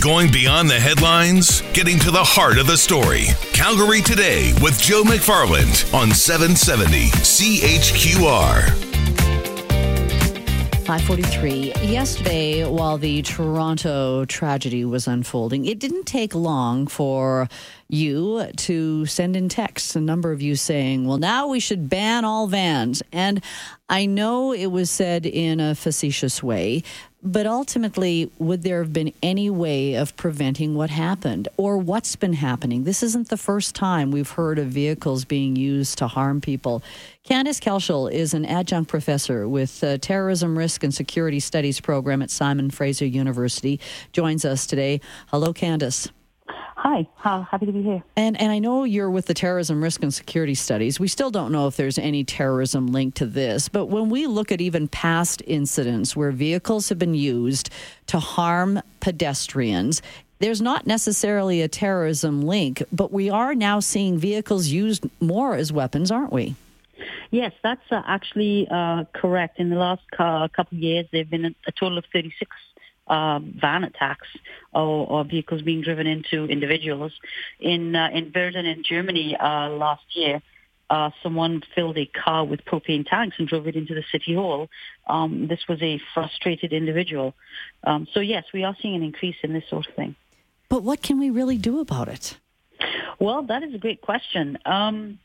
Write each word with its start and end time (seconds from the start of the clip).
Going 0.00 0.32
beyond 0.32 0.70
the 0.70 0.80
headlines, 0.80 1.60
getting 1.74 1.98
to 1.98 2.10
the 2.10 2.24
heart 2.24 2.56
of 2.56 2.66
the 2.66 2.78
story. 2.78 3.26
Calgary 3.52 4.00
Today 4.00 4.54
with 4.62 4.80
Joe 4.80 5.02
McFarland 5.02 5.92
on 5.92 6.10
770 6.10 7.10
CHQR. 7.10 8.90
543. 10.86 11.74
Yesterday, 11.82 12.64
while 12.64 12.96
the 12.96 13.20
Toronto 13.22 14.24
tragedy 14.24 14.86
was 14.86 15.06
unfolding, 15.06 15.66
it 15.66 15.78
didn't 15.78 16.04
take 16.04 16.34
long 16.34 16.86
for 16.86 17.46
you 17.88 18.50
to 18.56 19.04
send 19.06 19.36
in 19.36 19.48
texts, 19.48 19.94
a 19.94 20.00
number 20.00 20.32
of 20.32 20.40
you 20.40 20.56
saying, 20.56 21.06
well, 21.06 21.18
now 21.18 21.46
we 21.46 21.60
should 21.60 21.88
ban 21.88 22.24
all 22.24 22.46
vans. 22.46 23.02
And 23.12 23.40
I 23.90 24.06
know 24.06 24.52
it 24.52 24.68
was 24.68 24.88
said 24.88 25.26
in 25.26 25.58
a 25.58 25.74
facetious 25.74 26.44
way, 26.44 26.84
but 27.24 27.44
ultimately, 27.44 28.30
would 28.38 28.62
there 28.62 28.78
have 28.78 28.92
been 28.92 29.12
any 29.20 29.50
way 29.50 29.94
of 29.94 30.16
preventing 30.16 30.76
what 30.76 30.90
happened 30.90 31.48
or 31.56 31.76
what's 31.76 32.14
been 32.14 32.34
happening? 32.34 32.84
This 32.84 33.02
isn't 33.02 33.30
the 33.30 33.36
first 33.36 33.74
time 33.74 34.12
we've 34.12 34.30
heard 34.30 34.60
of 34.60 34.68
vehicles 34.68 35.24
being 35.24 35.56
used 35.56 35.98
to 35.98 36.06
harm 36.06 36.40
people. 36.40 36.84
Candyce 37.28 37.60
Kelshall 37.60 38.10
is 38.12 38.32
an 38.32 38.44
adjunct 38.44 38.88
professor 38.88 39.48
with 39.48 39.80
the 39.80 39.98
Terrorism 39.98 40.56
Risk 40.56 40.84
and 40.84 40.94
Security 40.94 41.40
Studies 41.40 41.80
program 41.80 42.22
at 42.22 42.30
Simon 42.30 42.70
Fraser 42.70 43.06
University. 43.06 43.80
Joins 44.12 44.44
us 44.44 44.68
today. 44.68 45.00
Hello, 45.26 45.52
Candyce. 45.52 46.10
Hi, 46.82 47.06
uh, 47.24 47.42
happy 47.42 47.66
to 47.66 47.72
be 47.72 47.82
here. 47.82 48.02
And 48.16 48.40
and 48.40 48.50
I 48.50 48.58
know 48.58 48.84
you're 48.84 49.10
with 49.10 49.26
the 49.26 49.34
Terrorism 49.34 49.82
Risk 49.82 50.02
and 50.02 50.14
Security 50.14 50.54
Studies. 50.54 50.98
We 50.98 51.08
still 51.08 51.30
don't 51.30 51.52
know 51.52 51.66
if 51.66 51.76
there's 51.76 51.98
any 51.98 52.24
terrorism 52.24 52.86
linked 52.86 53.18
to 53.18 53.26
this, 53.26 53.68
but 53.68 53.86
when 53.86 54.08
we 54.08 54.26
look 54.26 54.50
at 54.50 54.62
even 54.62 54.88
past 54.88 55.42
incidents 55.46 56.16
where 56.16 56.30
vehicles 56.30 56.88
have 56.88 56.98
been 56.98 57.12
used 57.12 57.68
to 58.06 58.18
harm 58.18 58.80
pedestrians, 59.00 60.00
there's 60.38 60.62
not 60.62 60.86
necessarily 60.86 61.60
a 61.60 61.68
terrorism 61.68 62.40
link, 62.40 62.82
but 62.90 63.12
we 63.12 63.28
are 63.28 63.54
now 63.54 63.80
seeing 63.80 64.16
vehicles 64.16 64.68
used 64.68 65.04
more 65.20 65.56
as 65.56 65.70
weapons, 65.70 66.10
aren't 66.10 66.32
we? 66.32 66.54
Yes, 67.30 67.52
that's 67.62 67.92
uh, 67.92 68.00
actually 68.06 68.66
uh, 68.70 69.04
correct. 69.12 69.60
In 69.60 69.68
the 69.68 69.76
last 69.76 70.02
uh, 70.18 70.48
couple 70.48 70.78
of 70.78 70.82
years, 70.82 71.06
there 71.12 71.20
have 71.20 71.30
been 71.30 71.54
a 71.66 71.72
total 71.72 71.98
of 71.98 72.06
36 72.10 72.50
uh, 73.10 73.40
van 73.40 73.82
attacks 73.82 74.28
or, 74.72 75.06
or, 75.06 75.24
vehicles 75.24 75.62
being 75.62 75.82
driven 75.82 76.06
into 76.06 76.44
individuals. 76.44 77.12
In 77.58 77.96
uh, 77.96 78.08
in 78.12 78.30
Verden 78.30 78.64
in 78.66 78.84
Germany 78.84 79.36
uh, 79.36 79.68
last 79.70 80.04
year, 80.14 80.40
uh, 80.88 81.10
someone 81.22 81.60
filled 81.74 81.98
a 81.98 82.06
car 82.06 82.44
with 82.44 82.64
propane 82.64 83.04
tanks 83.04 83.36
and 83.38 83.48
drove 83.48 83.66
it 83.66 83.74
into 83.74 83.94
the 83.94 84.04
city 84.12 84.34
hall. 84.34 84.68
Um, 85.08 85.48
this 85.48 85.66
was 85.68 85.82
a 85.82 86.00
frustrated 86.14 86.72
individual. 86.72 87.34
Um, 87.82 88.06
so 88.14 88.20
yes, 88.20 88.44
we 88.54 88.62
are 88.62 88.76
seeing 88.80 88.94
an 88.94 89.02
increase 89.02 89.36
in 89.42 89.52
this 89.52 89.64
sort 89.68 89.88
of 89.88 89.94
thing. 89.94 90.14
But 90.68 90.84
what 90.84 91.02
can 91.02 91.18
we 91.18 91.30
really 91.30 91.58
do 91.58 91.80
about 91.80 92.06
it? 92.06 92.38
Well, 93.18 93.42
that 93.42 93.64
is 93.64 93.74
a 93.74 93.78
great 93.78 94.00
question. 94.00 94.56
Um, 94.64 95.18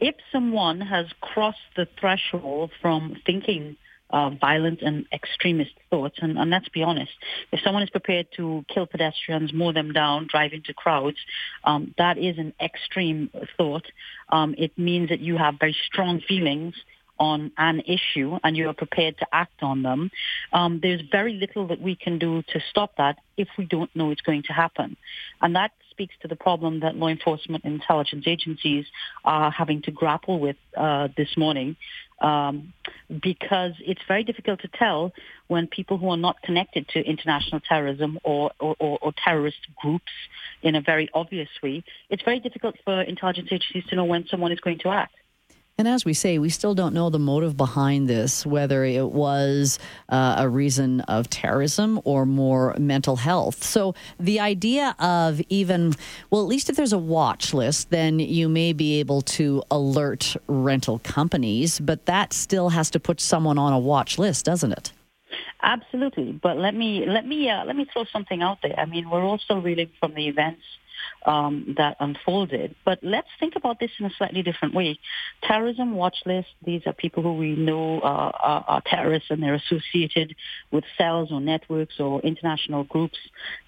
if 0.00 0.14
someone 0.32 0.80
has 0.80 1.06
crossed 1.20 1.58
the 1.76 1.86
threshold 2.00 2.70
from 2.80 3.16
thinking 3.26 3.76
uh, 4.10 4.30
violent 4.30 4.82
and 4.82 5.06
extremist 5.12 5.72
thoughts. 5.90 6.16
And, 6.20 6.38
and 6.38 6.50
let's 6.50 6.68
be 6.68 6.82
honest, 6.82 7.12
if 7.52 7.60
someone 7.60 7.82
is 7.82 7.90
prepared 7.90 8.28
to 8.36 8.64
kill 8.72 8.86
pedestrians, 8.86 9.52
mow 9.52 9.72
them 9.72 9.92
down, 9.92 10.28
drive 10.30 10.52
into 10.52 10.72
crowds, 10.74 11.18
um, 11.64 11.94
that 11.98 12.18
is 12.18 12.38
an 12.38 12.52
extreme 12.60 13.30
thought. 13.56 13.86
Um, 14.28 14.54
it 14.58 14.76
means 14.78 15.08
that 15.08 15.20
you 15.20 15.36
have 15.36 15.54
very 15.58 15.76
strong 15.86 16.20
feelings 16.20 16.74
on 17.18 17.52
an 17.56 17.80
issue 17.80 18.38
and 18.44 18.56
you 18.56 18.68
are 18.68 18.74
prepared 18.74 19.18
to 19.18 19.26
act 19.32 19.62
on 19.62 19.82
them, 19.82 20.10
um, 20.52 20.80
there's 20.82 21.00
very 21.10 21.34
little 21.34 21.68
that 21.68 21.80
we 21.80 21.96
can 21.96 22.18
do 22.18 22.42
to 22.42 22.60
stop 22.70 22.96
that 22.96 23.18
if 23.36 23.48
we 23.58 23.64
don't 23.64 23.94
know 23.94 24.10
it's 24.10 24.20
going 24.20 24.42
to 24.42 24.52
happen. 24.52 24.96
And 25.40 25.56
that 25.56 25.72
speaks 25.90 26.14
to 26.20 26.28
the 26.28 26.36
problem 26.36 26.80
that 26.80 26.94
law 26.94 27.08
enforcement 27.08 27.64
intelligence 27.64 28.24
agencies 28.26 28.84
are 29.24 29.50
having 29.50 29.80
to 29.82 29.90
grapple 29.90 30.38
with 30.38 30.56
uh, 30.76 31.08
this 31.16 31.36
morning 31.36 31.76
um, 32.20 32.72
because 33.22 33.72
it's 33.80 34.00
very 34.08 34.24
difficult 34.24 34.60
to 34.60 34.68
tell 34.68 35.12
when 35.48 35.66
people 35.66 35.98
who 35.98 36.08
are 36.08 36.16
not 36.16 36.40
connected 36.42 36.88
to 36.88 37.00
international 37.00 37.60
terrorism 37.60 38.18
or, 38.24 38.50
or, 38.58 38.76
or, 38.78 38.98
or 39.02 39.12
terrorist 39.24 39.58
groups 39.80 40.12
in 40.62 40.74
a 40.74 40.80
very 40.80 41.08
obvious 41.14 41.48
way, 41.62 41.84
it's 42.10 42.22
very 42.22 42.40
difficult 42.40 42.76
for 42.84 43.02
intelligence 43.02 43.48
agencies 43.50 43.84
to 43.88 43.96
know 43.96 44.04
when 44.04 44.26
someone 44.28 44.52
is 44.52 44.60
going 44.60 44.78
to 44.78 44.88
act. 44.88 45.14
And 45.78 45.86
as 45.86 46.06
we 46.06 46.14
say, 46.14 46.38
we 46.38 46.48
still 46.48 46.74
don't 46.74 46.94
know 46.94 47.10
the 47.10 47.18
motive 47.18 47.54
behind 47.54 48.08
this, 48.08 48.46
whether 48.46 48.82
it 48.82 49.10
was 49.10 49.78
uh, 50.08 50.36
a 50.38 50.48
reason 50.48 51.02
of 51.02 51.28
terrorism 51.28 52.00
or 52.04 52.24
more 52.24 52.74
mental 52.78 53.16
health. 53.16 53.62
So 53.62 53.94
the 54.18 54.40
idea 54.40 54.96
of 54.98 55.42
even, 55.50 55.92
well, 56.30 56.40
at 56.40 56.48
least 56.48 56.70
if 56.70 56.76
there's 56.76 56.94
a 56.94 56.98
watch 56.98 57.52
list, 57.52 57.90
then 57.90 58.18
you 58.18 58.48
may 58.48 58.72
be 58.72 59.00
able 59.00 59.20
to 59.36 59.62
alert 59.70 60.34
rental 60.46 60.98
companies, 61.00 61.78
but 61.78 62.06
that 62.06 62.32
still 62.32 62.70
has 62.70 62.88
to 62.92 62.98
put 62.98 63.20
someone 63.20 63.58
on 63.58 63.74
a 63.74 63.78
watch 63.78 64.18
list, 64.18 64.46
doesn't 64.46 64.72
it? 64.72 64.92
Absolutely, 65.62 66.32
but 66.32 66.56
let 66.56 66.74
me 66.74 67.04
let 67.04 67.26
me 67.26 67.50
uh, 67.50 67.64
let 67.66 67.76
me 67.76 67.86
throw 67.92 68.04
something 68.04 68.40
out 68.40 68.58
there. 68.62 68.78
I 68.78 68.86
mean, 68.86 69.10
we're 69.10 69.36
still 69.38 69.60
reeling 69.60 69.90
from 70.00 70.14
the 70.14 70.28
events 70.28 70.62
um, 71.26 71.74
that 71.76 71.96
unfolded. 72.00 72.74
But 72.84 73.00
let's 73.02 73.28
think 73.38 73.56
about 73.56 73.80
this 73.80 73.90
in 73.98 74.06
a 74.06 74.10
slightly 74.16 74.42
different 74.42 74.74
way. 74.74 74.98
Terrorism 75.42 75.94
watch 75.94 76.16
list, 76.24 76.48
these 76.64 76.82
are 76.86 76.92
people 76.92 77.22
who 77.22 77.34
we 77.34 77.56
know 77.56 78.00
uh, 78.00 78.30
are, 78.32 78.64
are 78.68 78.82
terrorists 78.86 79.30
and 79.30 79.42
they're 79.42 79.54
associated 79.54 80.34
with 80.70 80.84
cells 80.96 81.30
or 81.32 81.40
networks 81.40 81.98
or 81.98 82.20
international 82.20 82.84
groups. 82.84 83.18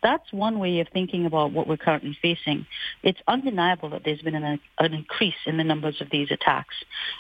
That's 0.03 0.33
one 0.33 0.59
way 0.59 0.81
of 0.81 0.89
thinking 0.93 1.27
about 1.27 1.53
what 1.53 1.67
we're 1.67 1.77
currently 1.77 2.17
facing. 2.23 2.67
It's 3.03 3.21
undeniable 3.27 3.91
that 3.91 4.03
there's 4.05 4.23
been 4.23 4.37
an, 4.37 4.61
an 4.79 4.95
increase 4.95 5.35
in 5.47 5.57
the 5.57 5.65
numbers 5.65 6.01
of 6.01 6.09
these 6.11 6.31
attacks. 6.31 6.75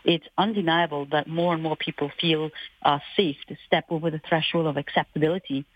It's 0.05 0.26
undeniable 0.38 1.06
that 1.10 1.26
more 1.26 1.53
and 1.53 1.62
more 1.62 1.76
people 1.76 2.10
feel 2.20 2.50
uh, 2.82 3.00
safe 3.16 3.37
to 3.49 3.56
step 3.66 3.87
over 3.91 4.10
the 4.10 4.20
threshold 4.28 4.66
of 4.66 4.76
acceptability 4.76 5.66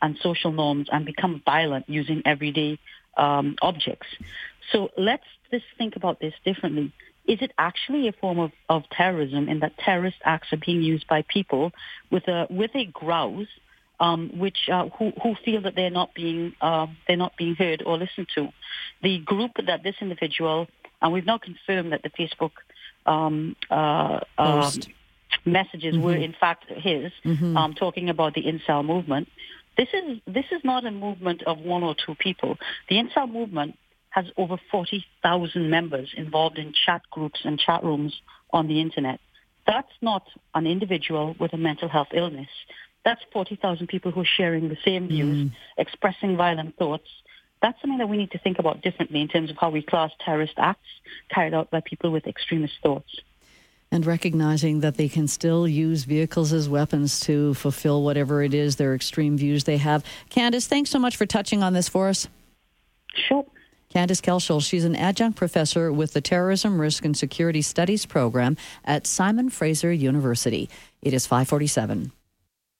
and 0.00 0.16
social 0.22 0.52
norms 0.52 0.88
and 0.90 1.04
become 1.04 1.42
violent 1.44 1.88
using 1.88 2.22
everyday 2.24 2.78
um, 3.18 3.56
objects. 3.60 4.06
So 4.72 4.90
let's 4.96 5.24
just 5.50 5.64
think 5.76 5.96
about 5.96 6.20
this 6.20 6.34
differently. 6.44 6.92
Is 7.26 7.42
it 7.42 7.52
actually 7.58 8.08
a 8.08 8.12
form 8.12 8.38
of, 8.38 8.52
of 8.68 8.84
terrorism 8.90 9.48
in 9.48 9.60
that 9.60 9.76
terrorist 9.78 10.16
acts 10.24 10.52
are 10.52 10.56
being 10.56 10.82
used 10.82 11.06
by 11.06 11.22
people 11.28 11.72
with 12.10 12.26
a 12.26 12.46
with 12.48 12.70
a 12.74 12.86
grouse, 12.86 13.48
um, 14.00 14.30
which 14.38 14.68
uh, 14.72 14.88
who 14.98 15.12
who 15.22 15.34
feel 15.44 15.60
that 15.62 15.74
they're 15.74 15.90
not 15.90 16.14
being 16.14 16.54
uh, 16.62 16.86
they're 17.06 17.18
not 17.18 17.36
being 17.36 17.54
heard 17.54 17.82
or 17.84 17.98
listened 17.98 18.28
to? 18.36 18.48
The 19.02 19.18
group 19.18 19.52
that 19.66 19.82
this 19.82 19.96
individual 20.00 20.68
and 21.00 21.12
we've 21.12 21.26
now 21.26 21.38
confirmed 21.38 21.92
that 21.92 22.02
the 22.02 22.10
Facebook 22.10 22.52
um, 23.06 23.56
uh, 23.70 24.20
um, 24.36 24.72
messages 25.44 25.94
mm-hmm. 25.94 26.02
were 26.02 26.16
in 26.16 26.34
fact 26.38 26.64
his, 26.68 27.12
mm-hmm. 27.24 27.56
Um, 27.56 27.74
talking 27.74 28.08
about 28.08 28.34
the 28.34 28.42
incel 28.42 28.84
movement. 28.84 29.28
This 29.78 29.88
is 29.94 30.18
this 30.26 30.44
is 30.50 30.60
not 30.64 30.84
a 30.84 30.90
movement 30.90 31.44
of 31.44 31.60
one 31.60 31.84
or 31.84 31.94
two 31.94 32.16
people. 32.16 32.58
The 32.90 32.96
incel 32.96 33.30
movement 33.32 33.78
has 34.10 34.26
over 34.36 34.56
40,000 34.72 35.70
members 35.70 36.12
involved 36.16 36.58
in 36.58 36.72
chat 36.84 37.02
groups 37.12 37.40
and 37.44 37.58
chat 37.60 37.84
rooms 37.84 38.20
on 38.50 38.66
the 38.66 38.80
internet. 38.80 39.20
That's 39.66 39.92
not 40.02 40.24
an 40.54 40.66
individual 40.66 41.36
with 41.38 41.52
a 41.52 41.56
mental 41.56 41.88
health 41.88 42.08
illness. 42.12 42.48
That's 43.04 43.20
40,000 43.32 43.86
people 43.86 44.10
who 44.10 44.22
are 44.22 44.34
sharing 44.36 44.68
the 44.68 44.78
same 44.84 45.06
views, 45.06 45.46
mm. 45.46 45.52
expressing 45.76 46.36
violent 46.36 46.76
thoughts. 46.76 47.06
That's 47.62 47.80
something 47.80 47.98
that 47.98 48.08
we 48.08 48.16
need 48.16 48.32
to 48.32 48.38
think 48.38 48.58
about 48.58 48.82
differently 48.82 49.20
in 49.20 49.28
terms 49.28 49.50
of 49.50 49.56
how 49.60 49.70
we 49.70 49.82
class 49.82 50.10
terrorist 50.24 50.54
acts 50.56 50.88
carried 51.30 51.54
out 51.54 51.70
by 51.70 51.80
people 51.80 52.10
with 52.10 52.26
extremist 52.26 52.74
thoughts 52.82 53.20
and 53.90 54.04
recognizing 54.04 54.80
that 54.80 54.96
they 54.96 55.08
can 55.08 55.26
still 55.28 55.66
use 55.66 56.04
vehicles 56.04 56.52
as 56.52 56.68
weapons 56.68 57.20
to 57.20 57.54
fulfill 57.54 58.02
whatever 58.02 58.42
it 58.42 58.54
is 58.54 58.76
their 58.76 58.94
extreme 58.94 59.36
views 59.36 59.64
they 59.64 59.78
have. 59.78 60.04
Candyce, 60.30 60.66
thanks 60.66 60.90
so 60.90 60.98
much 60.98 61.16
for 61.16 61.26
touching 61.26 61.62
on 61.62 61.72
this 61.72 61.88
for 61.88 62.08
us. 62.08 62.28
Sure. 63.14 63.44
Candyce 63.94 64.20
Kelshall, 64.20 64.62
she's 64.62 64.84
an 64.84 64.94
adjunct 64.94 65.38
professor 65.38 65.90
with 65.90 66.12
the 66.12 66.20
Terrorism 66.20 66.78
Risk 66.78 67.06
and 67.06 67.16
Security 67.16 67.62
Studies 67.62 68.04
program 68.04 68.56
at 68.84 69.06
Simon 69.06 69.48
Fraser 69.48 69.90
University. 69.90 70.68
It 71.00 71.14
is 71.14 71.26
547. 71.26 72.12